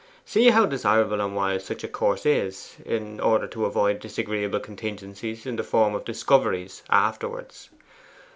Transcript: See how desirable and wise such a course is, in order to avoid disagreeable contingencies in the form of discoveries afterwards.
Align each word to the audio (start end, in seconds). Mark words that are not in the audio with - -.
See 0.25 0.49
how 0.49 0.65
desirable 0.65 1.21
and 1.21 1.35
wise 1.35 1.63
such 1.63 1.83
a 1.83 1.87
course 1.87 2.25
is, 2.25 2.75
in 2.87 3.19
order 3.19 3.45
to 3.45 3.65
avoid 3.65 3.99
disagreeable 3.99 4.59
contingencies 4.59 5.45
in 5.45 5.57
the 5.57 5.63
form 5.63 5.93
of 5.93 6.05
discoveries 6.05 6.81
afterwards. 6.89 7.69